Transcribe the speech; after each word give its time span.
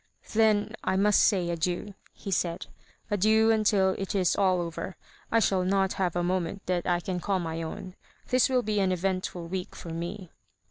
"Then 0.33 0.73
I 0.83 0.95
must 0.95 1.21
say 1.23 1.51
adieu," 1.51 1.93
he 2.11 2.31
said— 2.31 2.65
"adieu 3.11 3.51
until 3.51 3.91
it 3.99 4.15
is 4.15 4.35
aU 4.35 4.59
over. 4.61 4.95
I 5.31 5.39
shall 5.39 5.63
not 5.63 5.93
have 6.01 6.15
a 6.15 6.23
moment 6.23 6.65
that 6.65 6.87
I 6.87 7.01
can 7.01 7.19
call 7.19 7.37
my 7.37 7.61
own—this 7.61 8.49
will 8.49 8.63
be 8.63 8.79
an 8.79 8.91
eventful 8.91 9.45
week 9.47 9.75
for 9.75 9.89
me." 9.91 10.31